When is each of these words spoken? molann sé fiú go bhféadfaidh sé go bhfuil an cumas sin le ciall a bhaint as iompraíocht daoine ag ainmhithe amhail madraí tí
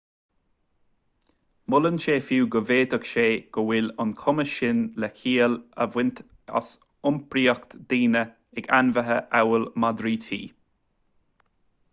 molann 1.73 1.99
sé 2.05 2.13
fiú 2.29 2.47
go 2.55 2.61
bhféadfaidh 2.69 3.05
sé 3.09 3.25
go 3.57 3.65
bhfuil 3.67 3.91
an 4.05 4.13
cumas 4.23 4.55
sin 4.61 4.81
le 5.05 5.11
ciall 5.19 5.59
a 5.87 5.89
bhaint 5.97 6.23
as 6.63 6.73
iompraíocht 7.11 7.79
daoine 7.95 8.27
ag 8.63 8.73
ainmhithe 8.81 9.23
amhail 9.43 9.71
madraí 9.85 10.17
tí 10.27 10.43